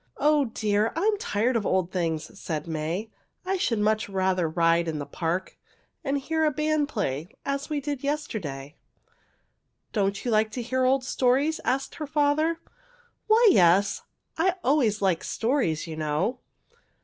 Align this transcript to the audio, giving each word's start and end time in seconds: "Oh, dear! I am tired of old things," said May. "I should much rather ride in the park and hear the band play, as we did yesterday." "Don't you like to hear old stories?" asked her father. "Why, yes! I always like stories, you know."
"Oh, 0.17 0.45
dear! 0.45 0.91
I 0.95 1.01
am 1.03 1.19
tired 1.19 1.55
of 1.55 1.63
old 1.63 1.91
things," 1.91 2.39
said 2.39 2.65
May. 2.65 3.11
"I 3.45 3.55
should 3.57 3.77
much 3.77 4.09
rather 4.09 4.49
ride 4.49 4.87
in 4.87 4.97
the 4.97 5.05
park 5.05 5.59
and 6.03 6.17
hear 6.17 6.43
the 6.45 6.49
band 6.55 6.89
play, 6.89 7.29
as 7.45 7.69
we 7.69 7.79
did 7.79 8.01
yesterday." 8.03 8.77
"Don't 9.93 10.25
you 10.25 10.31
like 10.31 10.49
to 10.53 10.61
hear 10.63 10.85
old 10.85 11.03
stories?" 11.03 11.59
asked 11.63 11.93
her 12.01 12.07
father. 12.07 12.59
"Why, 13.27 13.49
yes! 13.51 14.01
I 14.39 14.55
always 14.63 15.03
like 15.03 15.23
stories, 15.23 15.85
you 15.85 15.95
know." 15.95 16.39